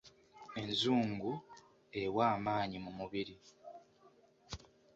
[0.61, 1.31] Enzungu
[2.01, 3.35] ewa amaanyi mu mubiri.